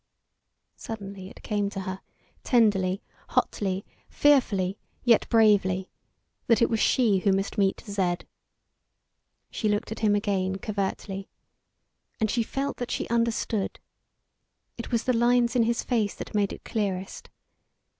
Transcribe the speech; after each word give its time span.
Suddenly 0.77 1.29
it 1.29 1.43
came 1.43 1.69
to 1.69 1.81
her 1.81 2.01
tenderly, 2.43 3.03
hotly, 3.27 3.85
fearfully 4.09 4.79
yet 5.03 5.29
bravely, 5.29 5.91
that 6.47 6.59
it 6.59 6.71
was 6.71 6.79
she 6.79 7.19
who 7.19 7.31
must 7.31 7.59
meet 7.59 7.83
Z. 7.85 8.15
She 9.51 9.69
looked 9.69 9.91
at 9.91 9.99
him 9.99 10.15
again, 10.15 10.55
covertly. 10.57 11.29
And 12.19 12.31
she 12.31 12.41
felt 12.41 12.77
that 12.77 12.89
she 12.89 13.07
understood. 13.09 13.79
It 14.75 14.91
was 14.91 15.03
the 15.03 15.13
lines 15.15 15.55
in 15.55 15.61
his 15.61 15.83
face 15.83 16.17
made 16.33 16.51
it 16.51 16.63
clearest. 16.65 17.29